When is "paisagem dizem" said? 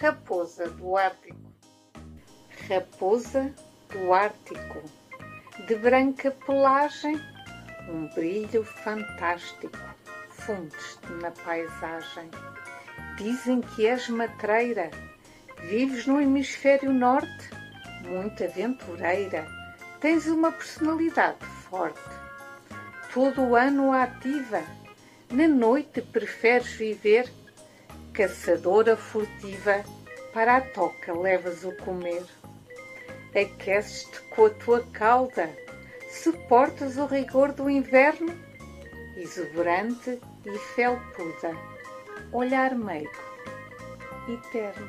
11.30-13.60